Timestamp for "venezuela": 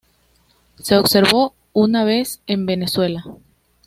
2.65-3.23